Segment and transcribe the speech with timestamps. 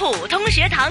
[0.00, 0.90] 普通学堂。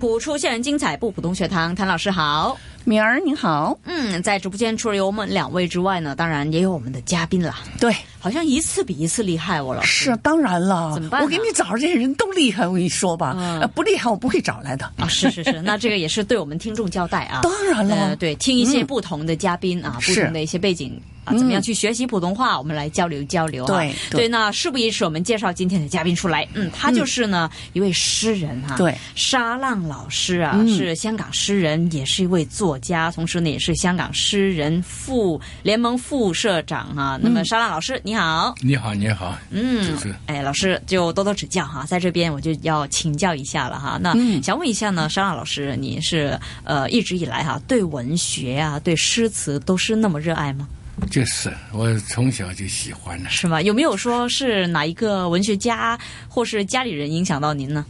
[0.00, 2.58] 普出校园精彩不普通学堂，谭老师好。
[2.82, 7.54] 敏儿你好，嗯，在直播间除了有我们两位之外呢，当然也有我们的嘉宾了。
[7.78, 10.06] 对，好像一次比一次厉害我，老师。
[10.06, 14.84] 是当然了，怎么办呢我给你找这些人都厉害，我跟你说吧，嗯呃不厉害我不会找来的。
[14.96, 17.42] 啊，是是是， 那这个也是对我们听众交代啊。
[17.44, 23.66] 当然了呃，对，听一些不同的嘉宾啊，不同的一些背景啊，怎么样去学习普通话，我们来交流交流啊。
[23.66, 26.46] 对对对，那事不宜迟，我们介绍今天的嘉宾出来。
[26.54, 37.18] 嗯，他就是呢一位诗人哈，对，沙浪老师啊，嗯是香港诗人，也是一位作家，同时呢也是香港诗人副联盟副社长啊。
[37.22, 38.54] 那么沙浪老师你好。
[38.60, 43.98] 你好，你好，嗯主持，哎，老师就多多指教哈，在这边我就要请教一下了哈。
[44.00, 50.68] 那嗯想问一下呢，沙浪老师，你是呃一直以来哈对文学啊、对诗词都是那么热爱吗？
[51.10, 53.30] 就是我从小就喜欢了。
[53.30, 53.60] 是吗？
[53.62, 55.98] 有没有说是哪一个文学家
[56.28, 57.84] 或是家里人影响到您呢？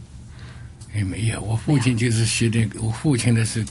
[0.95, 3.65] 也没有，我父亲就是学那个，我父亲呢是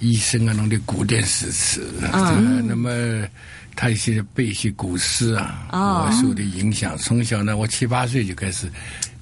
[0.00, 3.28] 医生啊，弄的古典诗词，嗯呃那么
[3.74, 6.96] 他一些背一些古诗啊，哦我受的影响。
[6.98, 8.70] 从小呢，我七八岁就开始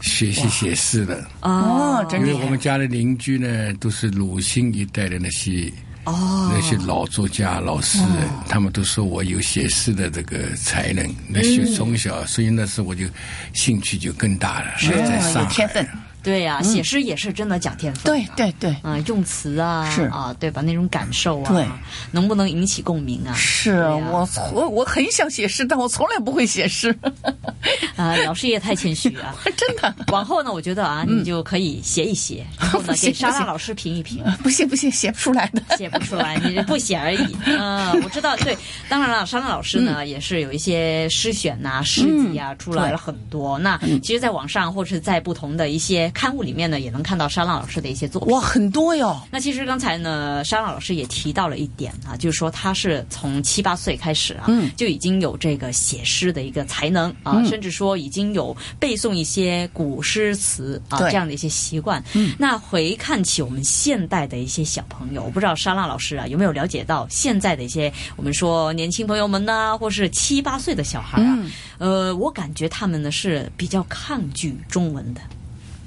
[0.00, 5.72] 学习写诗了，哦，真因为我们家的邻居呢都是鲁迅一代的那些。
[6.04, 11.04] 哦那些老作家、老诗人，他们都说我有写诗的这个才能。
[11.28, 13.06] 那些从小，所以那时候我就
[13.52, 14.66] 兴趣就更大了。
[14.76, 15.88] 是在哦上海有天分，
[16.24, 18.04] 对呀、写诗也是真的讲天分。
[18.04, 20.62] 对对对，啊、用词啊，是啊，对吧？
[20.62, 21.64] 那种感受啊，对
[22.10, 23.34] 能不能引起共鸣啊？
[23.36, 26.96] 是啊我我我很想写诗，但我从来不会写诗，
[27.96, 29.34] 啊，老师也太谦虚啊。
[29.56, 29.94] 真的。
[30.08, 34.24] 往后呢，我觉得啊，你就可以写一写，然后呢，给莎不行拉老师评一评。
[34.42, 35.62] 不行不行，写不出来的。
[35.76, 37.36] 写不出来，你不写而已。
[37.44, 38.56] 嗯、我知道，对，
[38.88, 43.58] 当然了，莎拉老师呢、也是有一些诗选呐、诗集啊、出来了很多。
[43.58, 48.32] 那其实，在网上或者是在不同的一些刊物里面呢，也能看到沙浪老师的一些作品。
[48.32, 49.20] 哇，很多哟。
[49.30, 62.02] 那其实刚才呢，沙浪老师也提到了一点啊，就是说他是从七八岁开始啊，嗯就已经有这个写诗的一个才能啊，甚至说已经有背诵一些古诗词啊这样的一些习惯。
[62.14, 71.38] 嗯，那回看起我们现代的一些小朋友，我不知道沙浪老师啊有没有了解到现在的一些我们说年轻朋友们呐、或是七八岁的小孩啊，
[71.78, 75.20] 呃，我感觉他们呢是比较抗拒中文的，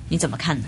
[0.10, 0.68] 你怎么看呢？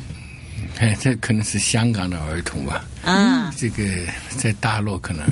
[0.80, 2.86] 哎，这可能是香港的儿童吧。
[3.04, 3.84] 啊，这个
[4.30, 5.26] 在大陆可能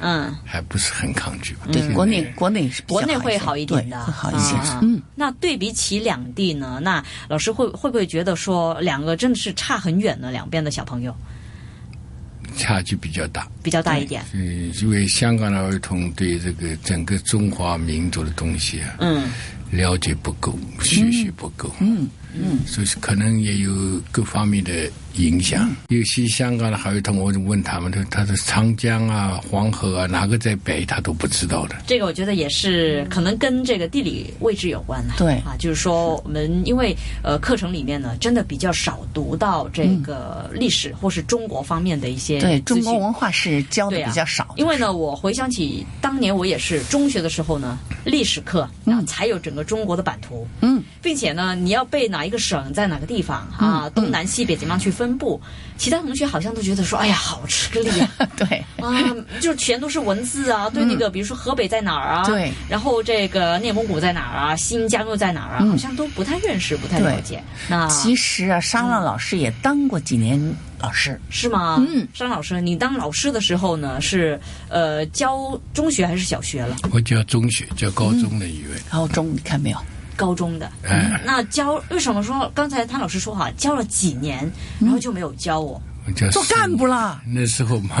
[0.00, 0.34] 嗯。
[0.44, 1.66] 还不是很抗拒吧。
[1.72, 4.80] 对，现在国内国内是国内会好一点的，会好一些啊。
[4.82, 6.80] 嗯，那对比起两地呢？
[6.82, 10.30] 那老师会会不会觉得说两个真的是差很远呢？
[10.30, 11.14] 两边的小朋友
[12.56, 13.48] 差距比较大。
[13.62, 14.24] 比较大一点。
[14.32, 19.28] 嗯，因为香港的儿童对这个整个中华民族的东西啊，嗯，
[19.70, 23.72] 了解不够，学习不够，嗯嗯，所以可能也有
[24.10, 25.74] 各方面的影响。
[25.88, 31.76] 有些香港的儿童，我就问他们，他他的长江啊、黄河啊，哪个在北，他都不知道的。
[31.86, 35.14] 这个我觉得也是可能跟这个地理位置有关呐。
[35.18, 55.40] 对啊，就是说我们因为呃课程里面呢，真的比较少读到这个历史或是中国方面的一些对中国文化是教的比较少的，因为呢，我回想起当年我也是中学的时候呢，历史课啊才有整个中国的版图，嗯，并且呢，你要背哪一个省在哪个地方嗯啊，东南西北怎么样去分布，
[55.78, 58.10] 其他同学好像都觉得说，哎呀，好吃力啊。
[58.36, 58.90] 对啊，
[59.40, 67.40] 就全都是文字啊，对那个，比如说河北在哪儿啊，嗯对，然后这个内蒙古在哪儿啊，新疆又在哪儿啊，好像都不太认识，不太了解。
[67.68, 70.40] 那嗯其实啊，沙浪老师也当过几年
[70.80, 71.76] 老师，是吗？
[71.88, 76.76] 嗯，张老师，你当老师的时候呢，是呃教中学还是小学了？
[76.90, 79.78] 我教中学，教高中的一位，高中你看没有？
[80.16, 80.70] 高中的。
[80.88, 84.50] 哎，那教为什么说刚才谭老师说哈，教了几年，
[84.80, 85.80] 然后就没有教我？
[86.30, 87.20] 做干部啦。
[87.26, 87.96] 那时候嘛，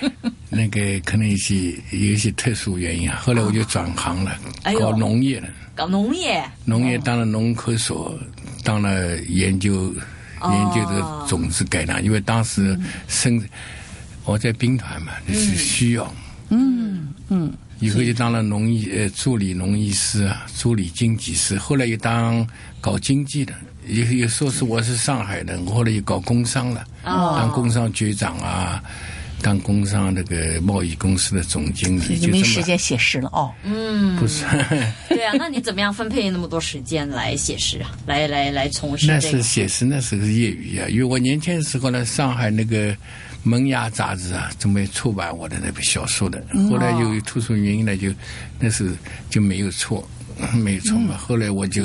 [0.50, 5.48] 那个可能一些有一些特殊原因啊，后来我就转行了，哎搞农业了。
[5.74, 8.18] 搞农业，农业当了农科所，
[8.64, 9.92] 当了研究、
[10.40, 13.42] 哦研究这个种子改良，因为当时生
[14.24, 16.14] 我在兵团嘛，那是需要。
[16.50, 22.46] 嗯嗯，以后就当了农医呃助理农医师啊，助理经济师，后来又当
[22.80, 23.52] 搞经济的，
[23.86, 28.82] 也也说是我是上海人，后来又搞工商了，哦当工商局长啊，
[29.42, 33.52] 当工商那个贸易公司的总经理，就没时间写诗了哦。
[33.62, 34.44] 嗯，不是。
[35.10, 37.94] 对啊，那你怎么样分配那么多时间来写诗啊？
[38.06, 39.36] 来来来从事那这个？
[39.36, 40.88] 是写诗，那是个业余啊。
[40.88, 42.92] 因为我年轻的时候呢，上海那个
[43.46, 46.44] 《萌芽》杂志啊，准备出版我的那本小说的。
[46.68, 48.12] 后来由于特殊原因呢，就
[48.58, 48.92] 那是
[49.30, 50.06] 就没有错，
[50.52, 51.16] 没有错嘛。
[51.16, 51.82] 后来我就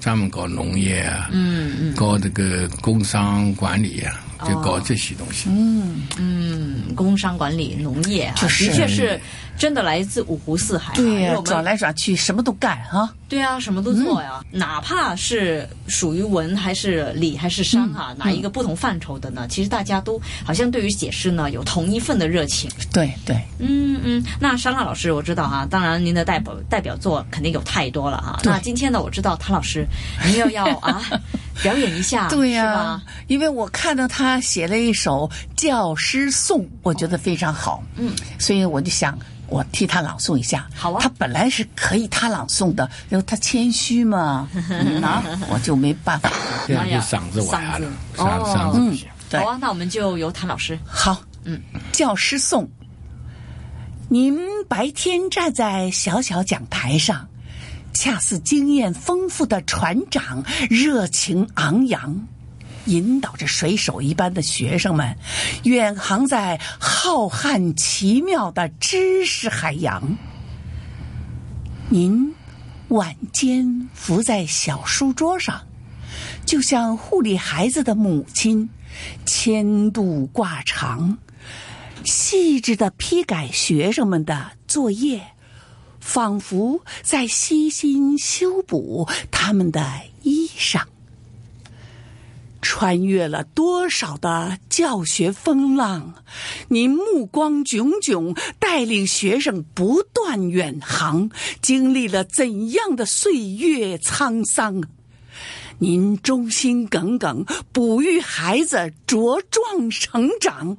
[0.00, 5.48] 专门搞农业啊，嗯嗯搞这个工商管理啊，就搞这些东西。
[5.48, 9.20] 嗯嗯，工商管理、农业啊，就是的确是
[9.56, 10.96] 真的来自五湖四海啊。
[10.96, 13.12] 对转来转去什么都干啊。
[13.28, 19.46] 对啊，什么都做呀，哪怕是属于文还是理还是商啊，哪一个不同范畴的呢？
[19.48, 22.70] 其实大家都好像对于写诗呢有同一份的热情。
[22.90, 29.86] 对对，嗯嗯，那莎拉老师我知道啊、当然您的代表代表作肯定有太多了啊、那今天呢，我知道谭老师
[30.24, 31.02] 您又要啊
[31.62, 33.02] 表演一下，对呀、是吧？
[33.26, 39.18] 因为我看到他写了一首教师颂，我觉得非常好，嗯，所以我就想。
[39.50, 40.68] 我替他朗诵一下。
[40.74, 46.30] 好啊他本来是可以他朗诵的，然后他谦虚嘛， 嗯啊，我就没办法。
[46.66, 49.08] 这样嗓子完了，嗓子嗓嗓子不行。
[49.30, 50.78] 对好啊，那我们就由谭老师。
[50.84, 51.58] 好，嗯，
[51.92, 52.68] 教师颂。
[54.10, 54.38] 您
[54.68, 57.26] 白天站在小小讲台上，
[57.94, 62.28] 恰似经验丰富的船长，热情昂扬，
[62.88, 65.16] 引导着水手一般的学生们，
[65.64, 70.16] 远航在浩瀚奇妙的知识海洋。
[71.90, 72.34] 您
[72.88, 75.66] 晚间伏在小书桌上，
[76.44, 78.68] 就像护理孩子的母亲，
[79.26, 81.18] 千度挂长，
[82.04, 85.22] 细致的批改学生们的作业，
[86.00, 90.82] 仿佛在悉心修补他们的衣裳。
[92.70, 96.22] 穿越了多少的教学风浪，
[96.68, 101.30] 您目光炯炯，带领学生不断远航，
[101.62, 104.82] 经历了怎样的岁月沧桑？
[105.78, 110.76] 您忠心耿耿，哺育孩子茁壮成长。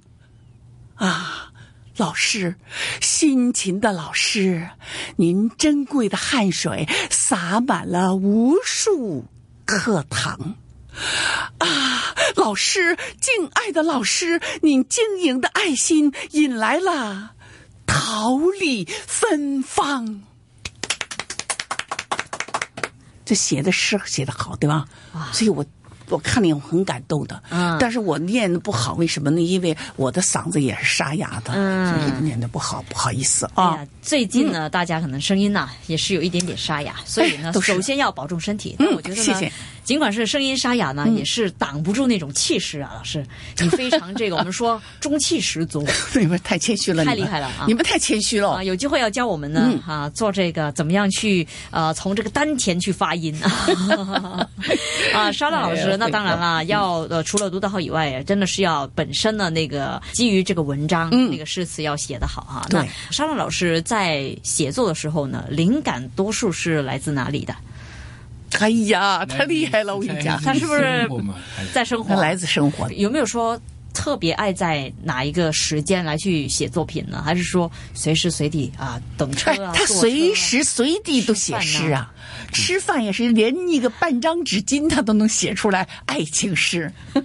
[0.94, 1.52] 啊，
[1.98, 2.56] 老师，
[3.02, 4.70] 辛勤的老师，
[5.16, 9.26] 您珍贵的汗水洒满了无数
[9.66, 10.56] 课堂。
[11.58, 17.32] 啊，老师，敬爱的老师，您经营的爱心引来了
[17.86, 20.22] 桃李芬芳。
[23.26, 24.86] 这写的诗写的好，对吧？
[25.32, 25.64] 所以我
[26.10, 27.44] 我看了以后很感动的。
[27.52, 29.40] 嗯但是我念的不好，为什么呢？
[29.40, 33.76] 因为我的嗓子也是沙哑的，嗯所以念的不好，不好意思啊。
[33.76, 38.76] 哎，最近呢，大家可能声音呢、也是有一点点沙哑，所以呢，哎首先要保重身体。
[38.80, 39.52] 嗯我觉得呢，谢谢
[39.90, 43.26] 尽管是声音沙哑呢，也是挡不住那种气势啊，老师，
[43.58, 45.84] 你非常这个我们说中气十足
[46.14, 48.64] 你们太谦虚了，太厉害了啊你们太谦虚了啊。。
[48.64, 53.36] 有机会要教我们呢、啊，做这个怎么样去呃从这个丹田去发音
[55.12, 55.32] 啊。
[55.34, 62.64] 沙拉老师，哎那当然了，要呃除了读得好以外，真的是要本身的那个基于这个文章、那个诗词要写得好哈。
[62.70, 67.56] 那沙拉老师在写作的时候呢，灵感多数是来自哪里的？
[68.60, 69.96] 哎呀，太厉害了！
[69.96, 71.08] 我跟你讲，他是不是
[71.74, 72.92] 在生活他来自生活。
[72.94, 73.60] 有没有说
[73.94, 77.22] 特别爱在哪一个时间来去写作品呢？
[77.24, 82.12] 还是说随时随地啊等车哎啊？，他随时随地都写诗啊，
[82.52, 86.92] 吃饭也是，连一个半张纸巾他都能写出来爱情诗，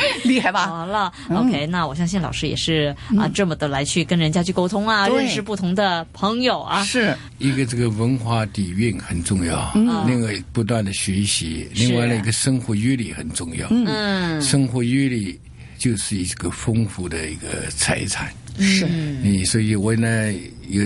[0.24, 0.66] 厉害吧？
[0.66, 6.82] 好了、o k 那我相信老师也是啊，这么的来去跟人家去沟通啊，认识不同的朋友啊。
[6.84, 9.72] 是，一个这个文化底蕴很重要，
[10.06, 13.66] 另外不断的学习，另外呢一个生活阅历很重要。
[13.70, 15.38] 嗯，生活阅历
[15.78, 18.32] 就是一个丰富的一个财产。
[18.58, 18.86] 是，
[19.22, 20.32] 你所以我呢
[20.68, 20.82] 有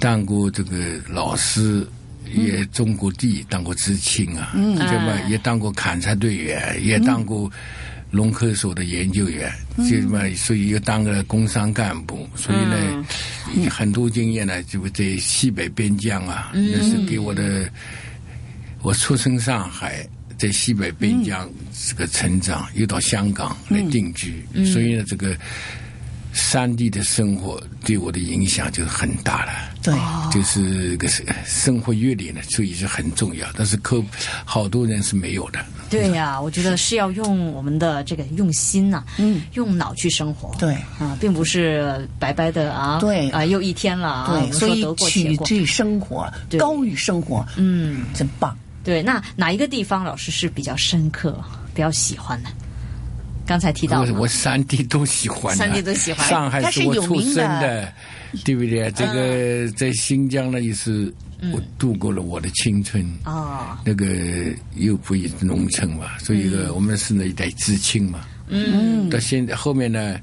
[0.00, 0.76] 当过这个
[1.08, 1.86] 老师。
[2.34, 5.20] 也种过地，当过知青啊，嗯，对吧？
[5.28, 7.50] 也当过勘察队员，也当过
[8.10, 9.52] 农科所的研究员，
[9.88, 17.68] 这嘛，所以又当个工商干部，所以呢，很多经验呢，就在西北边疆啊，那是给我的。
[18.82, 21.50] 我出生上海，在西北边疆
[21.88, 25.34] 这个成长，又到香港来定居，所以呢，这个
[26.34, 29.52] 山地的生活对我的影响就很大了。
[29.82, 29.94] 对，
[30.32, 33.46] 就是个生生活阅历呢，所以是很重要。
[33.56, 34.02] 但是可
[34.44, 35.58] 好多人是没有的。
[35.88, 40.54] 对呀、我觉得是要用我们的这个用心呐、嗯，用脑去生活。
[40.58, 44.84] 对啊，并不是白白的啊，对啊，又一天了啊，对，所以。
[45.04, 48.56] 取之生活，对高于生活，嗯，真棒。
[48.82, 51.40] 对，那哪一个地方老师是比较深刻、
[51.72, 52.48] 比较喜欢的？
[53.46, 56.28] 刚才提到我我三地都喜欢的，三地都喜欢。
[56.28, 57.92] 上海是我出生的，
[58.44, 58.90] 对不对？
[58.92, 61.12] 这个在新疆呢，也是
[61.52, 63.04] 我度过了我的青春。
[63.24, 64.06] 哦，那个
[64.76, 68.20] 又不是农村嘛，所以呢，我们是那一代知青嘛。
[68.48, 70.18] 嗯，到现在后面呢，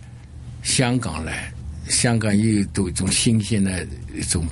[0.63, 1.51] 香港来，
[1.87, 3.85] 香港又有一种新鲜的
[4.15, 4.45] 一种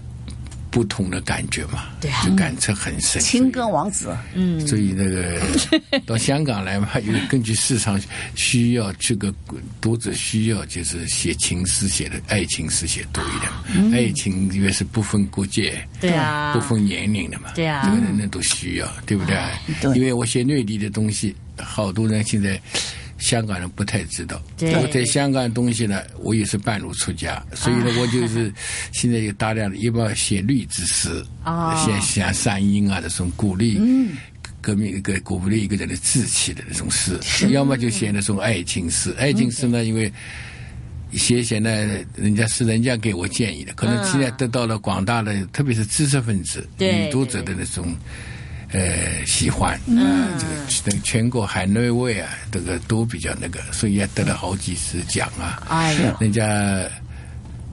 [0.72, 2.24] 不同的感觉嘛，对啊。
[2.26, 3.22] 就感触很深。
[3.22, 5.42] 情歌王子，嗯，所以那个
[6.06, 8.00] 到香港来嘛，又根据市场
[8.36, 9.34] 需要，这个
[9.82, 13.92] 读者需要就是写情诗写的爱情诗写多一点，嗯。
[13.92, 16.54] 爱情因为是不分国界，对啊。
[16.54, 17.82] 不分年龄的嘛，对啊。
[17.84, 19.38] 这个人人都需要，对不对？
[19.82, 19.96] 对。
[19.98, 22.60] 因为我写内地的东西，好多人现在。
[23.20, 24.74] 香港人不太知道，对。
[24.76, 28.52] 我在香港的东西呢，我也是半路出家，所以呢，我就是
[28.92, 34.18] 现在有大量的，一般写律之诗，哦像像山鹰啊这种鼓励，嗯。
[34.62, 37.18] 革命一个鼓励一个人的志气的那种诗，
[37.50, 39.16] 要么就写那种爱情诗。
[39.18, 40.12] 爱情诗呢，因为
[41.14, 41.70] 写写呢，
[42.18, 47.96] 人家是人家给我建议的，可能现在得到了广大的，特别是知识分子、对女读者的那种。
[48.72, 55.64] 呃，喜欢，啊，这个等全国海内外啊，这个都比较那个，所以也得了好几次奖啊。
[55.70, 56.88] 哎呀，人家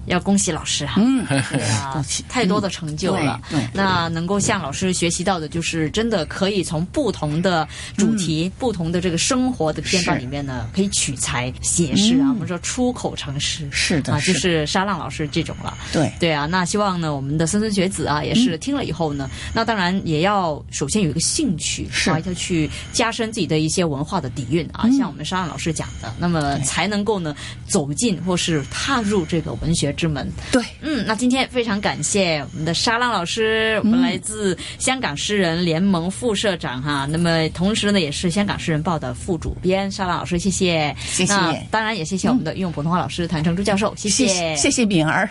[0.07, 3.41] 要恭喜老师哈，嗯， 对啊，太多的成就了。
[3.51, 3.69] 对对。
[3.73, 12.31] 那能够向老师学习到的，就是真的可以从不同的主题、不同的这个生活的片段里面呢，可以取材写诗啊。
[12.33, 14.67] 我们说出口成诗，啊，是的啊就是。
[14.67, 15.77] 沙浪老师这种了。
[15.93, 16.13] 对。
[16.19, 22.11] 对啊，那希望呢，我们的莘莘学子啊，也是听了以后呢，那当然也要首先有一个兴趣，是。
[22.11, 27.35] 啊，要去加深自己的一些文化的底蕴啊，像我们沙浪老师讲的，那么才能够呢
[27.67, 30.31] 走进或是踏入这个文学之门。
[30.53, 41.35] 对，嗯，那今天非常感谢我们的沙浪老师，我们来自香港诗人联盟副社长哈，那么同时呢也是香港诗人报的副主编沙浪老师，谢谢，谢谢。
[41.35, 44.55] 那当然也谢谢我们的用普通话老师谭成珠教授，谢谢。
[44.55, 45.25] 谢谢敏儿。